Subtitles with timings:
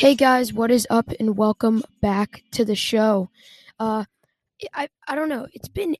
[0.00, 3.28] Hey guys, what is up and welcome back to the show.
[3.78, 4.06] Uh
[4.72, 5.94] I I don't know, it's been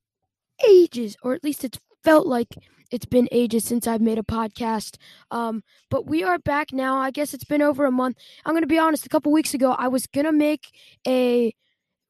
[0.67, 2.49] ages or at least it's felt like
[2.91, 4.97] it's been ages since I've made a podcast.
[5.31, 6.97] Um but we are back now.
[6.97, 8.17] I guess it's been over a month.
[8.47, 10.69] I'm going to be honest, a couple weeks ago I was going to make
[11.07, 11.55] a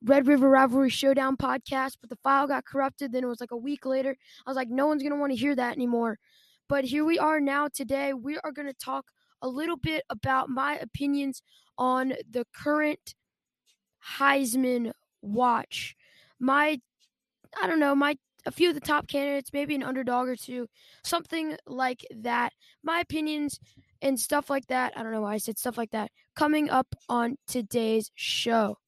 [0.05, 3.11] Red River Rivalry Showdown podcast, but the file got corrupted.
[3.11, 4.17] Then it was like a week later.
[4.47, 6.21] I was like no one's going to want to hear that anymore.
[6.69, 8.15] But here we are now today.
[8.15, 9.07] We are going to talk
[9.43, 11.43] a little bit about my opinions
[11.81, 13.15] on the current
[14.19, 15.97] Heisman watch.
[16.39, 16.79] My,
[17.61, 18.17] I don't know, my
[18.47, 20.67] a few of the top candidates, maybe an underdog or two,
[21.05, 22.53] something like that.
[22.83, 23.59] My opinions
[24.01, 24.93] and stuff like that.
[24.97, 26.11] I don't know why I said stuff like that.
[26.35, 28.79] Coming up on today's show.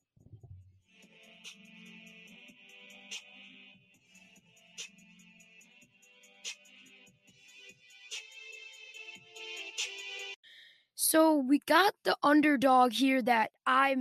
[11.13, 13.95] So we got the underdog here that I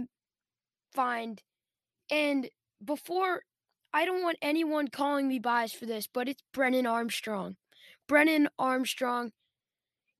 [0.93, 1.41] find,
[2.09, 2.47] and
[2.81, 3.41] before
[3.91, 7.57] I don't want anyone calling me biased for this, but it's Brennan Armstrong.
[8.07, 9.33] Brennan Armstrong.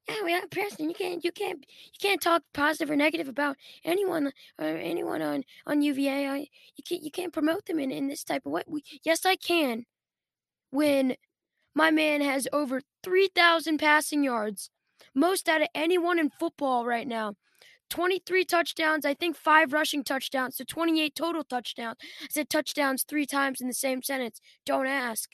[0.10, 0.90] Yeah, we have Preston.
[0.90, 3.56] You can't, you can't, you can't talk positive or negative about
[3.86, 6.28] anyone or anyone on on UVA.
[6.28, 6.44] I, uh,
[6.76, 8.64] you can't, you can't promote them in in this type of way.
[8.68, 9.86] We, yes, I can.
[10.72, 11.16] When
[11.74, 14.70] my man has over three thousand passing yards
[15.14, 17.36] most out of anyone in football right now.
[17.90, 21.98] 23 touchdowns, I think five rushing touchdowns, so 28 total touchdowns.
[22.22, 24.40] I said touchdowns three times in the same sentence.
[24.66, 25.30] Don't ask.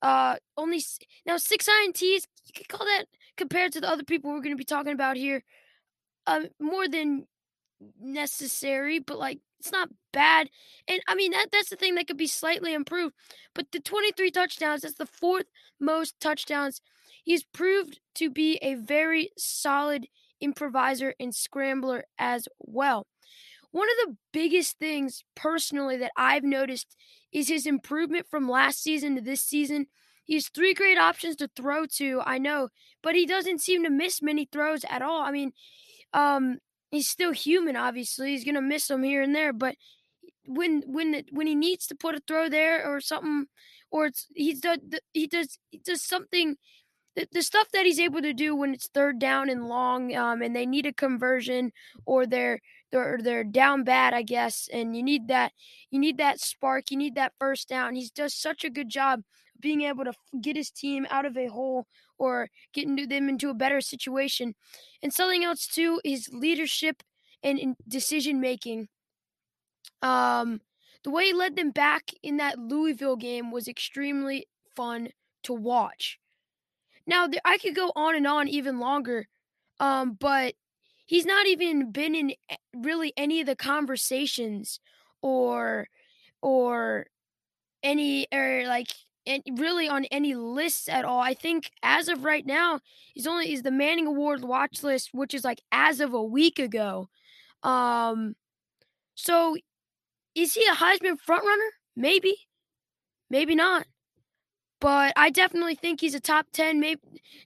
[0.00, 0.80] Uh, only
[1.26, 2.00] now six ints.
[2.02, 2.20] You
[2.54, 5.42] could call that compared to the other people we're going to be talking about here,
[6.26, 7.26] um, more than
[8.00, 10.48] necessary, but like it's not bad.
[10.86, 13.14] And I mean that that's the thing that could be slightly improved.
[13.54, 15.46] But the 23 touchdowns, that's the fourth
[15.80, 16.80] most touchdowns
[17.26, 20.06] He's proved to be a very solid
[20.40, 23.08] improviser and scrambler as well.
[23.72, 26.94] One of the biggest things personally that I've noticed
[27.32, 29.88] is his improvement from last season to this season.
[30.22, 32.68] He has three great options to throw to, I know,
[33.02, 35.22] but he doesn't seem to miss many throws at all.
[35.22, 35.50] I mean,
[36.12, 36.58] um,
[36.92, 38.30] he's still human, obviously.
[38.30, 39.74] He's gonna miss them here and there, but
[40.46, 43.46] when when when he needs to put a throw there or something,
[43.90, 44.78] or it's he's does
[45.12, 46.56] he does he does something
[47.16, 50.42] the, the stuff that he's able to do when it's third down and long, um,
[50.42, 51.72] and they need a conversion
[52.04, 52.60] or they're
[52.92, 55.52] they're they're down bad, I guess, and you need that
[55.90, 57.94] you need that spark, you need that first down.
[57.94, 59.22] He does such a good job
[59.58, 61.86] being able to get his team out of a hole
[62.18, 64.54] or getting them into a better situation.
[65.02, 67.02] And something else too is leadership
[67.42, 68.88] and decision making.
[70.02, 70.60] Um,
[71.04, 75.08] the way he led them back in that Louisville game was extremely fun
[75.44, 76.18] to watch.
[77.06, 79.28] Now, I could go on and on even longer,
[79.80, 80.54] um, but
[81.06, 84.80] he's not even been in eh, really any of the conversations
[85.22, 85.88] or
[86.42, 87.06] or
[87.82, 88.88] any or like
[89.56, 91.20] really on any lists at all.
[91.20, 92.80] I think as of right now,
[93.14, 96.58] he's only he's the Manning Award watch list, which is like as of a week
[96.58, 97.08] ago.
[97.62, 98.34] Um,
[99.14, 99.56] so
[100.34, 101.70] is he a Heisman frontrunner?
[101.96, 102.36] Maybe,
[103.30, 103.86] maybe not
[104.80, 107.00] but I definitely think he's a top 10, maybe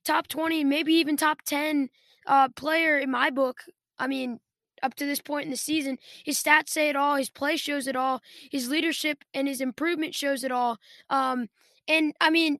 [0.05, 1.91] top 20, maybe even top 10
[2.27, 3.65] uh, player in my book.
[3.99, 4.41] I mean,
[4.83, 7.87] up to this point in the season, his stats say it all, his play shows
[7.87, 8.21] it all,
[8.51, 10.79] his leadership and his improvement shows it all.
[11.09, 11.49] Um,
[11.87, 12.59] and I mean,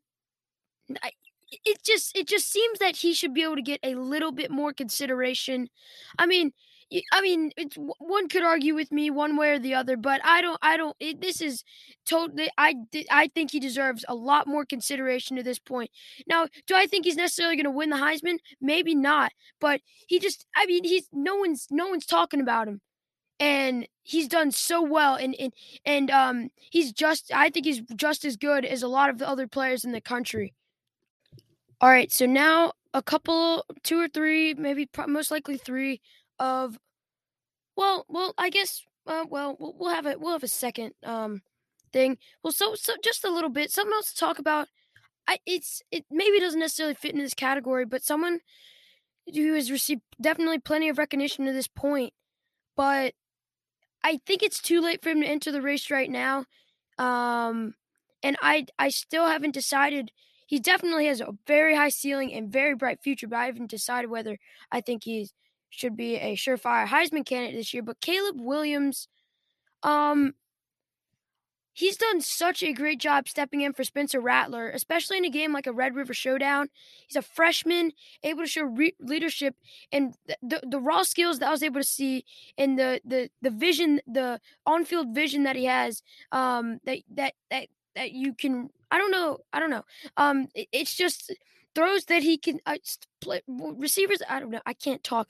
[1.03, 1.12] I,
[1.64, 4.50] it just it just seems that he should be able to get a little bit
[4.50, 5.69] more consideration.
[6.19, 6.53] I mean,
[7.12, 10.40] I mean, it's one could argue with me one way or the other, but I
[10.40, 10.58] don't.
[10.60, 10.96] I don't.
[10.98, 11.62] It, this is
[12.04, 12.50] totally.
[12.58, 12.74] I
[13.10, 15.90] I think he deserves a lot more consideration to this point.
[16.26, 18.38] Now, do I think he's necessarily going to win the Heisman?
[18.60, 19.30] Maybe not,
[19.60, 20.46] but he just.
[20.56, 22.80] I mean, he's no one's no one's talking about him,
[23.38, 25.53] and he's done so well, and and
[25.84, 27.30] and um, he's just.
[27.32, 30.00] I think he's just as good as a lot of the other players in the
[30.00, 30.54] country.
[31.80, 36.00] All right, so now a couple, two or three, maybe most likely three
[36.41, 36.78] of
[37.77, 41.42] well, well, I guess uh, well, we'll have a we'll have a second um
[41.92, 42.19] thing.
[42.42, 44.69] Well, so so just a little bit something else to talk about.
[45.28, 48.41] I it's it maybe doesn't necessarily fit in this category, but someone
[49.33, 52.13] who has received definitely plenty of recognition to this point,
[52.77, 53.15] but
[54.03, 56.47] I think it's too late for him to enter the race right now.
[56.98, 57.75] Um,
[58.22, 60.10] and I I still haven't decided.
[60.47, 64.10] He definitely has a very high ceiling and very bright future, but I haven't decided
[64.10, 64.37] whether
[64.72, 65.33] I think he's
[65.70, 67.82] should be a surefire Heisman candidate this year.
[67.82, 69.08] But Caleb Williams,
[69.82, 70.34] um,
[71.72, 75.52] he's done such a great job stepping in for Spencer Rattler, especially in a game
[75.52, 76.68] like a Red River Showdown.
[77.06, 79.54] He's a freshman, able to show re- leadership
[79.92, 82.24] and the, the, the raw skills that I was able to see,
[82.58, 86.02] and the the the vision, the on field vision that he has.
[86.32, 88.70] Um, that that that that you can.
[88.90, 89.38] I don't know.
[89.52, 89.84] I don't know.
[90.16, 91.32] Um, it, it's just
[91.74, 92.76] throws that he can uh,
[93.20, 94.22] play, receivers.
[94.28, 94.60] I don't know.
[94.66, 95.28] I can't talk.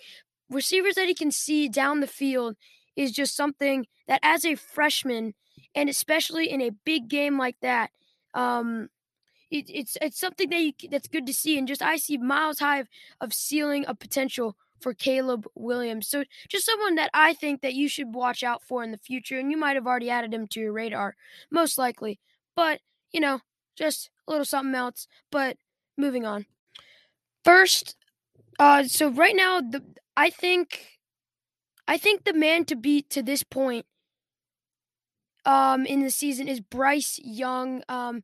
[0.50, 2.56] Receivers that he can see down the field
[2.96, 5.34] is just something that, as a freshman
[5.74, 7.90] and especially in a big game like that,
[8.34, 8.88] um,
[9.50, 11.58] it, it's it's something that you, that's good to see.
[11.58, 12.88] And just I see miles high of,
[13.20, 16.08] of ceiling of potential for Caleb Williams.
[16.08, 19.38] So just someone that I think that you should watch out for in the future.
[19.38, 21.16] And you might have already added him to your radar,
[21.50, 22.18] most likely.
[22.56, 22.80] But
[23.12, 23.40] you know,
[23.76, 25.06] just a little something else.
[25.30, 25.56] But
[25.96, 26.46] moving on.
[27.44, 27.96] First,
[28.58, 29.82] uh, so right now the
[30.20, 30.98] I think
[31.88, 33.86] I think the man to beat to this point
[35.46, 37.82] um, in the season is Bryce Young.
[37.88, 38.22] Um,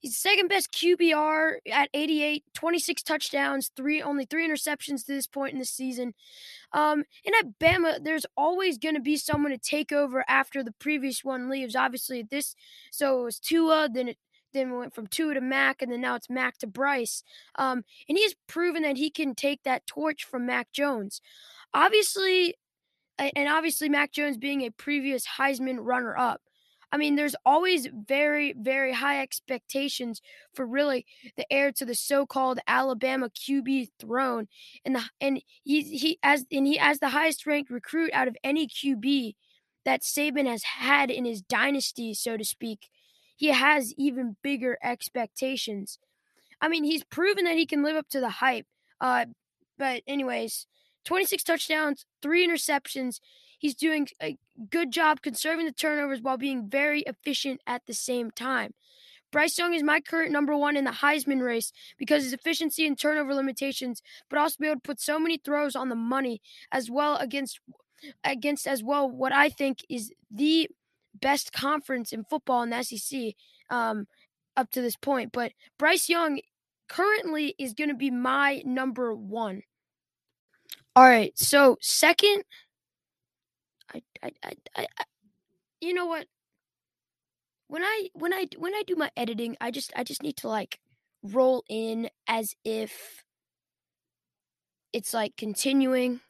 [0.00, 5.52] he's second best QBR at 88, 26 touchdowns, three only three interceptions to this point
[5.52, 6.14] in the season.
[6.72, 10.72] Um, and at Bama, there's always going to be someone to take over after the
[10.72, 11.76] previous one leaves.
[11.76, 12.56] Obviously, this
[12.90, 14.18] so it was Tua, then it
[14.54, 17.22] then we went from Tua to Mac, and then now it's Mac to Bryce.
[17.56, 21.20] Um, and he's proven that he can take that torch from Mac Jones.
[21.74, 22.54] Obviously,
[23.18, 26.40] and obviously Mac Jones being a previous Heisman runner up.
[26.92, 30.22] I mean, there's always very, very high expectations
[30.54, 31.04] for really
[31.36, 34.46] the heir to the so-called Alabama QB throne,
[34.84, 38.36] and the and he he as and he as the highest ranked recruit out of
[38.44, 39.34] any QB
[39.84, 42.88] that Saban has had in his dynasty, so to speak.
[43.36, 45.98] He has even bigger expectations.
[46.60, 48.66] I mean, he's proven that he can live up to the hype.
[49.00, 49.26] Uh,
[49.76, 50.66] but anyways,
[51.04, 53.20] 26 touchdowns, three interceptions.
[53.58, 54.38] He's doing a
[54.70, 58.74] good job conserving the turnovers while being very efficient at the same time.
[59.32, 62.96] Bryce Young is my current number one in the Heisman race because his efficiency and
[62.96, 64.00] turnover limitations,
[64.30, 66.40] but also be able to put so many throws on the money
[66.70, 67.58] as well against
[68.22, 70.68] against as well what I think is the
[71.20, 73.34] best conference in football in the SEC
[73.70, 74.06] um,
[74.56, 75.32] up to this point.
[75.32, 76.40] But Bryce Young
[76.88, 79.62] currently is going to be my number one.
[80.96, 82.44] All right, so second
[84.22, 85.04] I, I, I, I,
[85.80, 86.26] you know what?
[87.68, 90.48] When I when I when I do my editing, I just I just need to
[90.48, 90.78] like
[91.22, 93.24] roll in as if
[94.92, 96.20] it's like continuing.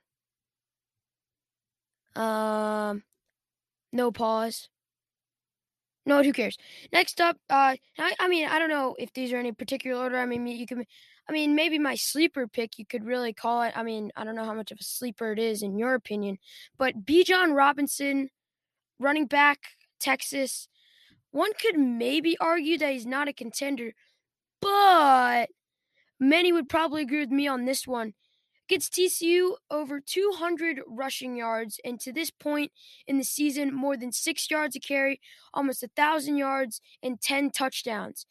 [2.16, 3.02] Um,
[3.92, 4.68] no pause.
[6.06, 6.58] No, who cares?
[6.92, 10.18] Next up, uh, I, I mean, I don't know if these are any particular order.
[10.18, 10.84] I mean, you can,
[11.28, 13.72] I mean, maybe my sleeper pick, you could really call it.
[13.74, 16.38] I mean, I don't know how much of a sleeper it is in your opinion,
[16.76, 18.28] but Bijan Robinson,
[18.98, 19.60] running back,
[19.98, 20.68] Texas.
[21.30, 23.94] One could maybe argue that he's not a contender,
[24.60, 25.48] but
[26.20, 28.12] many would probably agree with me on this one
[28.68, 32.72] gets TCU over 200 rushing yards, and to this point
[33.06, 35.20] in the season, more than six yards a carry,
[35.52, 38.26] almost a thousand yards, and 10 touchdowns.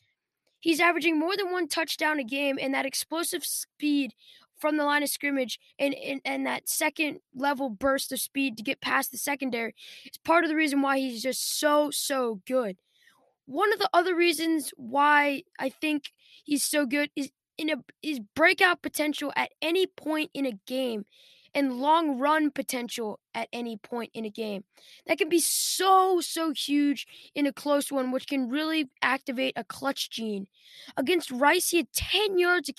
[0.59, 4.13] He's averaging more than one touchdown a game, and that explosive speed
[4.57, 8.63] from the line of scrimmage and, and, and that second level burst of speed to
[8.63, 9.75] get past the secondary
[10.06, 12.77] is part of the reason why he's just so, so good.
[13.46, 16.13] One of the other reasons why I think
[16.46, 21.05] he's so good is in a is breakout potential at any point in a game
[21.55, 24.63] and long run potential at any point in a game.
[25.05, 27.05] That can be so, so huge
[27.36, 30.48] in a close one, which can really activate a clutch gene.
[30.98, 32.69] Against Rice, he had 10 yards.
[32.69, 32.75] Of,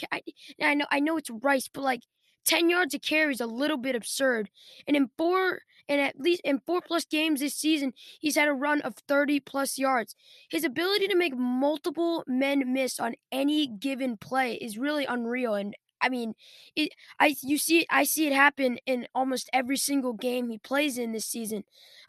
[0.61, 2.03] I know, I know it's Rice, but like
[2.45, 4.51] 10 yards of carry is a little bit absurd.
[4.87, 8.55] And in four and at least in four plus games this season, he's had a
[8.55, 10.15] run of 30 plus yards.
[10.51, 15.55] His ability to make multiple men miss on any given play is really unreal.
[15.55, 16.35] And I mean,
[16.77, 20.99] it, I you see I see it happen in almost every single game he plays
[20.99, 21.65] in this season.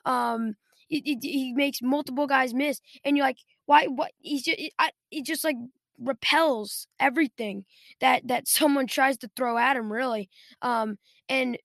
[0.06, 0.56] Um,
[0.90, 3.86] it, he makes multiple guys miss, and you're like, why?
[3.86, 4.12] What?
[4.20, 5.56] He's just, I, he just like
[6.02, 7.66] repels everything
[8.00, 10.30] that that someone tries to throw at him, really.
[10.62, 10.98] Um,
[11.30, 11.58] and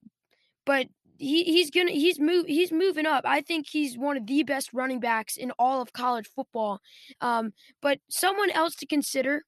[0.64, 3.24] but he, he's gonna he's move he's moving up.
[3.26, 6.80] I think he's one of the best running backs in all of college football.
[7.20, 9.42] Um, but someone else to consider,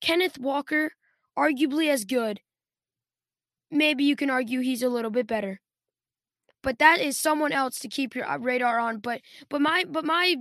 [0.00, 0.92] Kenneth Walker,
[1.38, 2.40] arguably as good.
[3.70, 5.60] Maybe you can argue he's a little bit better.
[6.62, 8.98] But that is someone else to keep your uh, radar on.
[8.98, 10.36] But but my but my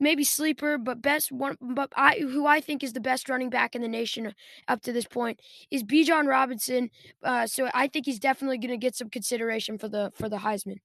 [0.00, 3.74] maybe sleeper, but best one, but I who I think is the best running back
[3.74, 4.34] in the nation
[4.68, 6.90] up to this point is Bijan Robinson.
[7.22, 10.38] Uh, so I think he's definitely going to get some consideration for the for the
[10.38, 10.78] Heisman.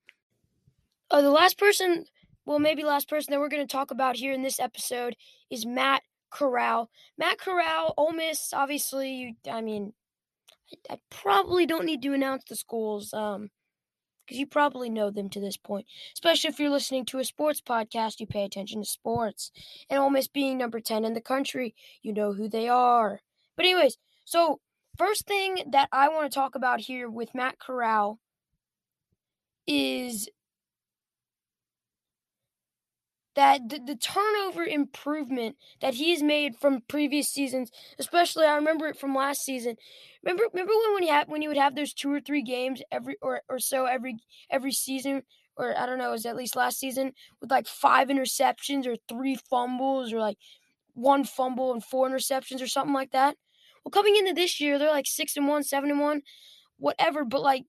[1.12, 2.06] Uh, the last person
[2.46, 5.16] well, maybe last person that we're going to talk about here in this episode
[5.50, 6.90] is Matt Corral.
[7.18, 9.94] Matt Corral, Ole Miss, obviously, you, I mean,
[10.90, 13.14] I, I probably don't need to announce the schools.
[13.14, 13.50] Um,
[14.26, 15.86] because you probably know them to this point.
[16.14, 19.52] Especially if you're listening to a sports podcast, you pay attention to sports.
[19.90, 23.22] And Ole Miss being number 10 in the country, you know who they are.
[23.56, 24.60] But, anyways, so
[24.98, 28.20] first thing that I want to talk about here with Matt Corral
[29.68, 30.30] is
[33.36, 38.98] that the, the, turnover improvement that he's made from previous seasons, especially I remember it
[38.98, 39.76] from last season.
[40.24, 42.82] Remember remember when when you had when you would have those two or three games
[42.92, 44.18] every or, or so every
[44.50, 45.24] every season
[45.56, 48.96] or I don't know, it was at least last season with like five interceptions or
[49.08, 50.38] three fumbles or like
[50.94, 53.36] one fumble and four interceptions or something like that.
[53.84, 56.22] Well, coming into this year, they're like six and one, seven and one,
[56.78, 57.64] whatever, but like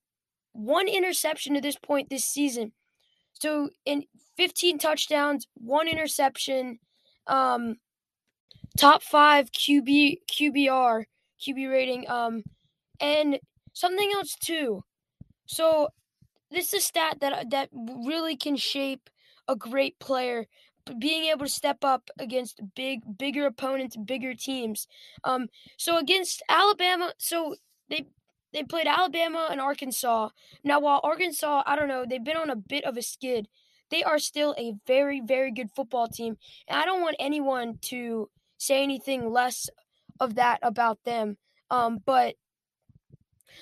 [0.52, 2.72] one interception to this point this season.
[3.34, 4.04] So in
[4.36, 6.78] 15 touchdowns, one interception,
[7.26, 7.76] um,
[8.78, 11.04] top five QB QBR
[11.40, 12.42] QB rating, um,
[13.00, 13.38] and
[13.72, 14.82] something else too.
[15.46, 15.88] So
[16.50, 19.10] this is a stat that that really can shape
[19.48, 20.46] a great player
[20.98, 24.86] being able to step up against big bigger opponents bigger teams
[25.24, 25.48] um
[25.78, 27.54] so against alabama so
[27.88, 28.04] they
[28.54, 30.30] they played alabama and arkansas
[30.62, 33.46] now while arkansas i don't know they've been on a bit of a skid
[33.90, 36.36] they are still a very, very good football team.
[36.68, 39.68] And I don't want anyone to say anything less
[40.20, 41.36] of that about them.
[41.70, 42.34] Um, but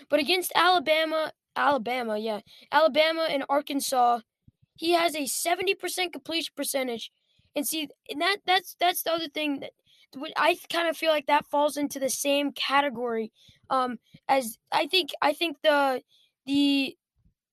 [0.08, 4.20] but against Alabama, Alabama, yeah, Alabama and Arkansas,
[4.76, 7.10] he has a seventy percent completion percentage.
[7.54, 9.72] And see, and that that's that's the other thing that
[10.36, 13.32] I kind of feel like that falls into the same category
[13.72, 13.98] um,
[14.28, 16.02] as I think I think the
[16.46, 16.96] the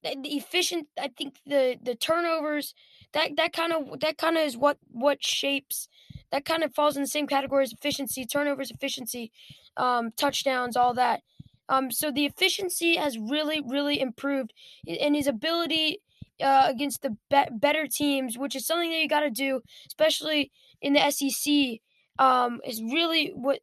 [0.01, 2.73] the efficient i think the the turnovers
[3.11, 5.89] that that kind of that kind of is what what shapes
[6.31, 9.31] that kind of falls in the same category as efficiency turnovers efficiency
[9.77, 11.21] um, touchdowns all that.
[11.69, 14.53] Um, so the efficiency has really really improved
[14.87, 15.99] and his ability
[16.41, 20.51] uh, against the be- better teams which is something that you got to do especially
[20.81, 21.79] in the sec
[22.17, 23.59] um, is really what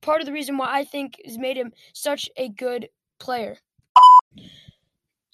[0.00, 2.88] part of the reason why i think has made him such a good
[3.18, 3.58] player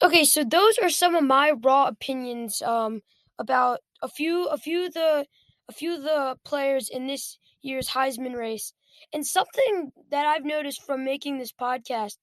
[0.05, 3.01] Okay, so those are some of my raw opinions um,
[3.39, 5.27] about a few a few of the
[5.69, 8.75] a few of the players in this year's Heisman race.
[9.13, 12.17] And something that I've noticed from making this podcast,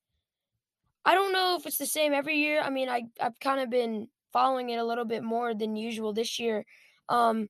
[1.05, 2.62] I don't know if it's the same every year.
[2.62, 6.13] I mean, I I've kind of been following it a little bit more than usual
[6.13, 6.65] this year.
[7.10, 7.50] Um,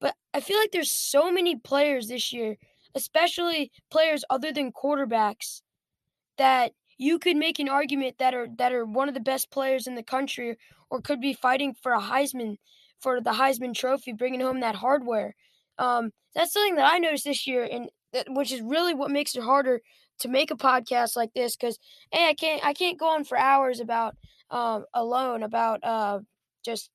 [0.00, 2.56] but I feel like there's so many players this year,
[2.94, 5.62] especially players other than quarterbacks
[6.36, 9.86] that you could make an argument that are that are one of the best players
[9.86, 10.56] in the country
[10.90, 12.56] or could be fighting for a Heisman
[13.00, 15.34] for the Heisman Trophy, bringing home that hardware.
[15.78, 19.36] Um, that's something that I noticed this year, and that, which is really what makes
[19.36, 19.80] it harder
[20.20, 21.56] to make a podcast like this.
[21.56, 21.78] Because
[22.12, 24.16] hey, I can't I can't go on for hours about
[24.50, 26.20] um, alone about uh,
[26.64, 26.90] just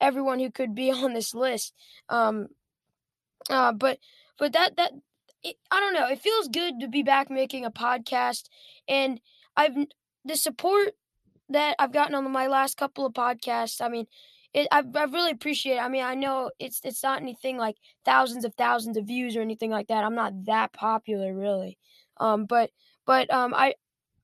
[0.00, 1.74] everyone who could be on this list.
[2.08, 2.48] Um,
[3.50, 3.98] uh, but
[4.38, 4.92] but that that
[5.42, 6.08] it, I don't know.
[6.08, 8.44] It feels good to be back making a podcast,
[8.88, 9.20] and
[9.56, 9.76] I've
[10.24, 10.94] the support
[11.48, 13.80] that I've gotten on my last couple of podcasts.
[13.80, 14.06] I mean,
[14.52, 15.76] it, I've, I've really appreciate.
[15.76, 15.82] It.
[15.82, 19.42] I mean, I know it's it's not anything like thousands of thousands of views or
[19.42, 20.04] anything like that.
[20.04, 21.78] I'm not that popular, really.
[22.18, 22.70] Um, but
[23.06, 23.74] but um, I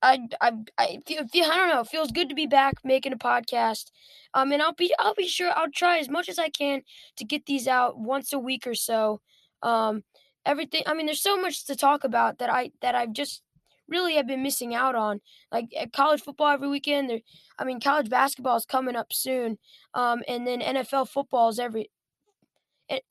[0.01, 1.81] I I I feel, feel I don't know.
[1.81, 3.91] It feels good to be back making a podcast.
[4.33, 6.81] Um, and I'll be I'll be sure I'll try as much as I can
[7.17, 9.21] to get these out once a week or so.
[9.63, 10.03] Um,
[10.45, 10.83] everything.
[10.85, 13.41] I mean, there's so much to talk about that I that I've just
[13.87, 15.21] really have been missing out on.
[15.51, 17.09] Like college football every weekend.
[17.09, 17.19] There,
[17.57, 19.57] I mean, college basketball is coming up soon,
[19.95, 21.89] um, and then NFL football is every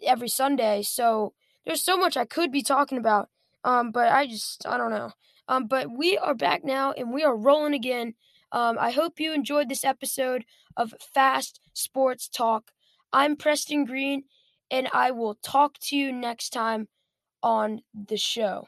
[0.06, 0.82] every Sunday.
[0.82, 1.34] So
[1.66, 3.28] there's so much I could be talking about.
[3.64, 5.12] Um, but I just I don't know.
[5.48, 8.14] Um, but we are back now and we are rolling again.
[8.52, 10.44] Um, I hope you enjoyed this episode
[10.76, 12.70] of Fast Sports Talk.
[13.12, 14.24] I'm Preston Green,
[14.72, 16.88] and I will talk to you next time
[17.42, 18.66] on the show.